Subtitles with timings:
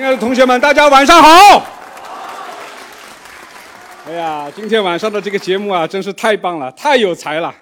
[0.00, 1.62] 亲爱的同学们，大家晚上好！
[4.06, 7.54] 哎呀，今天晚上的这个节目啊，真是太棒了，太有才了，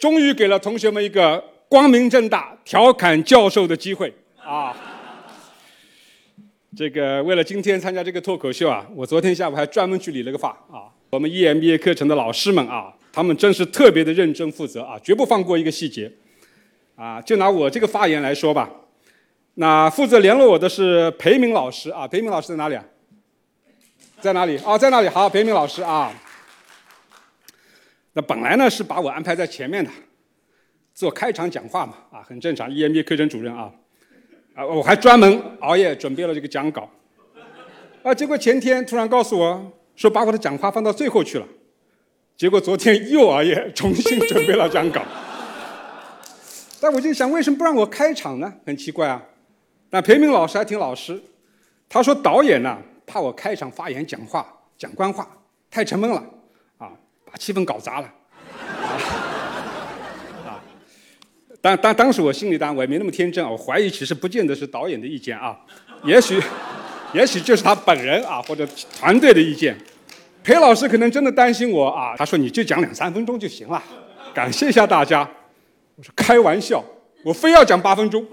[0.00, 4.10] 终于给了同学们一个光明正大调侃教授的机会
[4.42, 4.74] 啊！
[6.74, 10.88] 这个为了今天参加这个脱口秀啊，我昨天下午还专门去理了个发啊。
[11.10, 16.10] 我们 EMBA 课程的老师们啊，他们真是特别的认真负责啊，绝不放过一个细节
[16.94, 17.20] 啊。
[17.20, 18.70] 就拿我这个发言来说吧。
[19.58, 22.84] 那负责联络我的是裴明老师啊，裴明老师在哪里啊？
[24.20, 24.58] 在哪里？
[24.64, 25.08] 哦，在那里。
[25.08, 26.12] 好，裴明老师啊。
[28.12, 29.90] 那本来呢是把我安排在前面的，
[30.92, 32.70] 做开场讲话嘛，啊，很正常。
[32.70, 33.72] EMBA 课程主任啊，
[34.54, 36.90] 啊，我还专门熬夜准备了这个讲稿，
[38.02, 41.46] 啊，结果前天突然告诉我说把我的讲话放到最后去了，
[42.36, 45.02] 结果昨天又熬夜重新准备了讲稿。
[46.78, 48.52] 但我就想，为什么不让我开场呢？
[48.66, 49.22] 很奇怪啊。
[49.90, 51.20] 那裴明老师还挺老实，
[51.88, 55.26] 他说导演呢怕我开场发言讲话讲官话
[55.70, 56.16] 太沉闷了，
[56.76, 56.90] 啊，
[57.24, 58.12] 把气氛搞砸了，
[60.44, 60.60] 啊，
[61.60, 65.56] 当当当时我心里当然我也没那么天真，我怀疑其实不见得是导演的意见啊，
[66.04, 66.42] 也许
[67.12, 68.66] 也许就是他本人啊或者
[68.98, 69.76] 团队的意见，
[70.42, 73.82] 裴老师可能真的担心我啊，他说你就讲两三分钟就行了，
[74.34, 75.26] 感谢一下大家，
[75.94, 76.84] 我说开玩笑，
[77.24, 78.26] 我非要讲八分钟。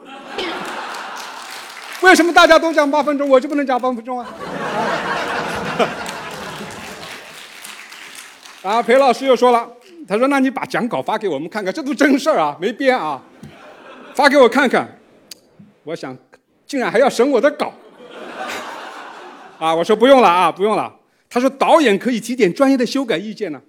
[2.03, 4.27] 为什么大家都讲八分钟，我就不能讲八分钟啊？
[8.61, 9.65] 啊，裴老师又说了，
[10.07, 13.21] 他说：“那你把讲稿发给我们看看，这都真事儿啊，没编啊，
[14.13, 14.99] 发给我看看。”
[15.83, 16.17] 我想，
[16.67, 17.73] 竟然还要审我的稿，
[19.57, 20.93] 啊，我说不用了啊，不用了。
[21.29, 23.61] 他说导演可以提点专业的修改意见呢，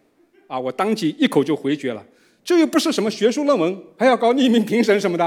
[0.48, 2.02] 啊，我当即一口就回绝了，
[2.44, 5.24] 这又不是什么学术论文，还要搞匿名评审什么的，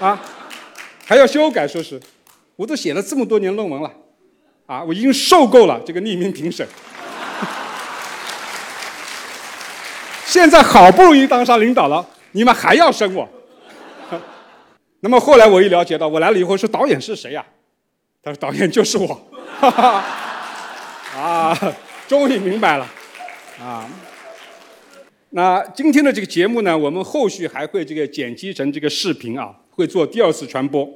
[0.00, 0.18] 啊，
[1.04, 2.00] 还要修改，说是。
[2.56, 3.92] 我都写了这么多年论文了，
[4.64, 6.66] 啊，我已经受够了这个匿名评审。
[10.24, 13.28] 现在好不容易当上领导了，你们还要审我？
[15.00, 17.44] 那么后来我一了解到，我来了以后说导演是谁呀？
[18.22, 19.28] 他说导演就是我。
[21.16, 21.56] 啊，
[22.08, 22.88] 终于明白了，
[23.60, 23.88] 啊。
[25.30, 30.88] 那今天的这个节目呢，我们后续还会这个剪辑成这个视频啊，会做第二次传播。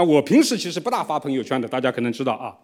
[0.00, 2.56] 那我平时其实不大发朋友圈的，大家可能知道啊？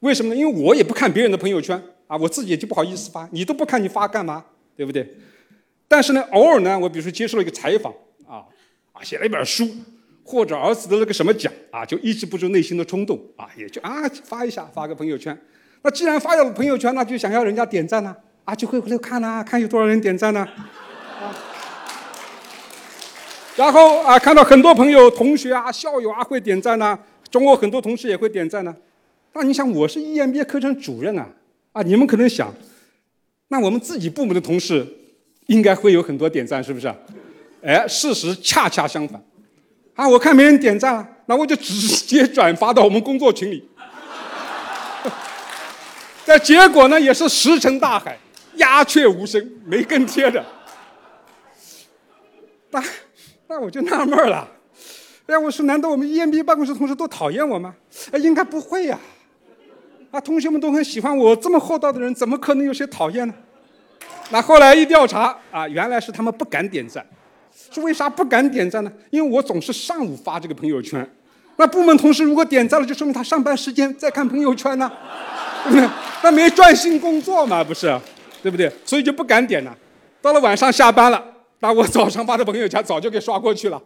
[0.00, 0.38] 为什么呢？
[0.38, 3.26] 因为我也不看别人的朋友圈啊，我自己也就不好意思发。
[3.32, 4.44] 你都不看，你发干嘛？
[4.76, 5.16] 对不对？
[5.88, 7.90] 但是呢，偶尔呢，我比如说接受了一个采访
[8.28, 8.44] 啊，
[8.92, 9.66] 啊，写了一本书，
[10.22, 15.34] 或者儿子得了个什么奖啊，就抑制不住内心的冲动啊，也就啊发一下，发个朋友圈。
[15.80, 18.14] 那既然发了朋友圈，那就想要人家点赞呢，
[18.44, 20.46] 啊，就会回头看呐，看有多少人点赞呢？
[23.56, 26.98] 然后啊，看到很多朋友、同学啊、校友啊会点赞呢，
[27.30, 28.74] 中国很多同事也会点赞呢。
[29.32, 31.28] 那你想，我是 EMBA 课程主任啊，
[31.72, 32.52] 啊，你们可能想，
[33.48, 34.84] 那我们自己部门的同事
[35.46, 36.92] 应该会有很多点赞，是不是？
[37.62, 39.22] 哎，事实恰恰相反。
[39.94, 41.72] 啊，我看没人点赞了，那我就直
[42.04, 43.68] 接转发到我们工作群里。
[46.26, 48.18] 但结果呢，也是石沉大海，
[48.56, 50.44] 鸦雀无声，没跟贴的。
[52.70, 52.82] 那。
[53.46, 54.48] 那我就纳闷了，
[55.26, 57.74] 哎，我说难道我们 EMBA 办公室同事都讨厌我吗？
[58.10, 58.98] 哎，应该不会呀，
[60.10, 63.34] 啊，同学们都很喜欢我，这么厚道的人，怎么可能有些讨厌呢？
[64.30, 67.04] 那后来一调查，啊，原来是他们不敢点赞，
[67.70, 68.90] 是为啥不敢点赞呢？
[69.10, 71.06] 因为我总是上午发这个朋友圈，
[71.56, 74.90] 那部门同事如果点赞了，就说明他上班时间在看朋友圈呢，
[76.22, 77.94] 那没专心工作嘛，不是，
[78.42, 78.72] 对不对？
[78.86, 79.76] 所以就不敢点了。
[80.22, 81.22] 到了晚上下班了。
[81.64, 83.82] 那我早上发的朋友圈早就给刷过去了，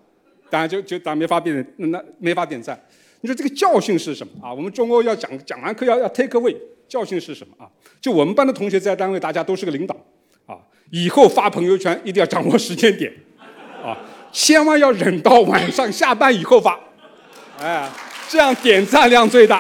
[0.51, 2.77] 当然就就当没法点那没法点赞。
[3.21, 4.53] 你说这个教训是什么啊？
[4.53, 6.57] 我们中欧要讲讲完课要要 take away，
[6.89, 7.71] 教训是什么啊？
[8.01, 9.97] 就我们班的同学在单位大家都是个领导
[10.47, 10.59] 啊，
[10.91, 13.13] 以后发朋友圈一定要掌握时间点
[13.81, 13.97] 啊，
[14.33, 16.81] 千万要忍到晚上下班以后发，
[17.61, 17.89] 哎，
[18.29, 19.59] 这样点赞量最大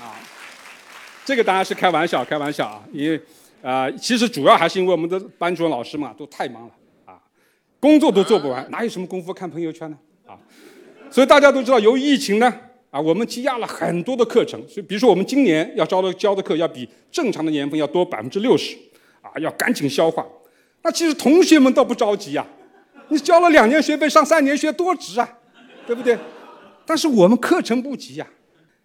[0.00, 0.16] 啊。
[1.26, 3.20] 这个当然是开玩笑，开玩笑啊，因为
[3.60, 6.70] 啊，其实主要还是因为我们的班主任老师们都太忙了。
[7.80, 9.96] 工作都做不完，哪有什么功夫看朋友圈呢？
[10.26, 10.36] 啊，
[11.10, 12.54] 所以大家都知道，由于疫情呢，
[12.90, 14.60] 啊，我们积压了很多的课程。
[14.68, 18.76] 所以，比如说我们今年要招的教的课，要比正常的年份要多百分之六十，
[19.22, 20.26] 啊，要赶紧消化。
[20.82, 22.46] 那其实同学们倒不着急呀，
[23.08, 25.38] 你交了两年学费，上三年学多值啊，
[25.86, 26.18] 对不对？
[26.84, 28.26] 但是我们课程不急呀。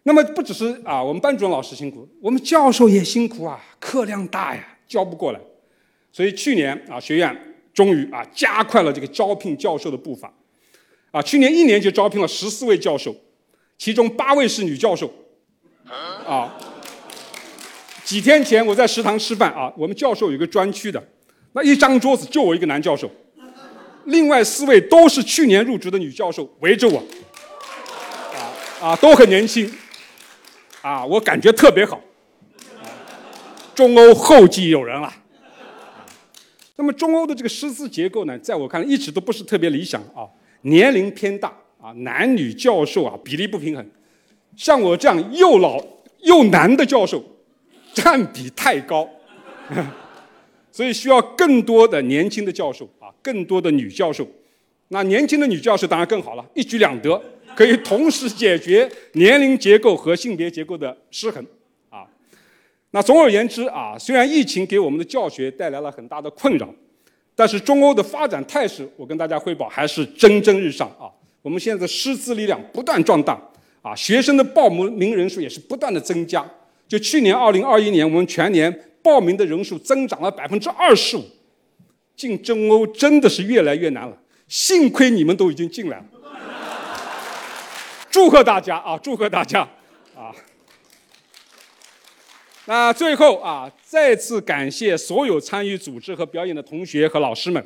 [0.04, 5.40] 那么不只是啊，我们班主任老师辛苦，我们教授也辛苦啊，课量大呀，教不过来。
[6.12, 7.55] 所以去年啊，学院。
[7.76, 10.34] 终于啊，加快了这个招聘教授的步伐，
[11.12, 13.14] 啊，去年一年就招聘了十四位教授，
[13.78, 15.14] 其中八位是女教授，
[16.26, 16.56] 啊。
[18.06, 21.04] 几天前我在食堂吃饭啊，我们教授有个专区的，
[21.54, 23.10] 那一张桌子就我一个男教授，
[24.06, 27.00] 另外四位都是去年入职的女教授围着我，
[28.80, 29.70] 啊啊都很年轻，
[30.84, 32.00] 啊我感觉特别好，
[33.74, 35.12] 中欧后继有人了。
[36.78, 40.28] 那么中欧的这个师资结构呢，在我看来一直都不是特别理想啊，
[40.62, 43.86] 年龄偏大啊，男女教授啊比例不平衡，
[44.56, 45.82] 像我这样又老
[46.22, 47.24] 又男的教授。
[47.94, 49.10] 占比太高，
[50.70, 54.28] 所以需要更多的年轻的教授啊，更多的女教授。
[54.90, 57.22] 那年轻的女教授当然更好了，一举两得，
[57.56, 61.42] 可以同时解决年龄结构和性别结构的失衡。
[62.96, 66.74] 那总而言之啊，虽然疫情给我们的教学带来了很大的困扰，
[67.36, 71.12] 但是中欧的发展态势，我跟大家汇报还是蒸蒸日上啊。
[71.42, 73.38] 我们现在师资力量不断壮大
[73.82, 76.50] 啊，学生的报名人数也是不断的增加。
[76.88, 81.24] 就去年二零二一年，我们全年报名的人数增长了百分之二十五，
[82.16, 84.18] 进中欧真的是越来越难了。
[84.48, 86.06] 幸亏你们都已经进来了，
[88.10, 88.98] 祝贺大家啊！
[89.00, 89.68] 祝贺大家
[90.16, 90.32] 啊！
[92.68, 97.64] 那最后啊，再次感谢所有参与组织和表演的同学和老师们。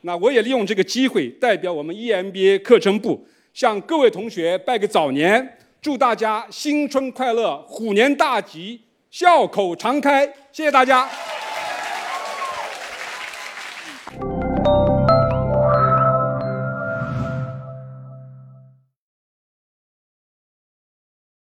[0.00, 3.24] 那我也利用这个机会，代表我们 EMBA 课程部
[3.54, 5.58] 向各位同学拜个早年。
[5.80, 8.80] 祝大家新春快乐，虎年大吉，
[9.10, 10.26] 笑口常开！
[10.52, 11.08] 谢谢大家。